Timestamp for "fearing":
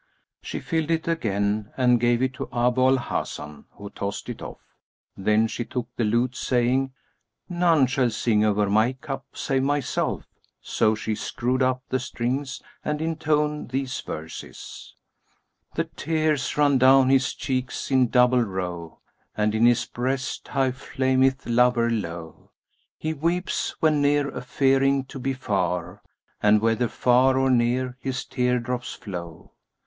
24.41-25.05